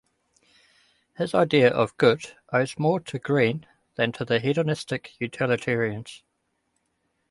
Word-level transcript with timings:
His 1.19 1.35
idea 1.35 1.69
of 1.71 1.95
good 1.97 2.35
owes 2.51 2.79
more 2.79 2.99
to 3.01 3.19
Green 3.19 3.67
than 3.97 4.11
to 4.13 4.25
the 4.25 4.39
hedonistic 4.39 5.11
utilitarians. 5.19 6.23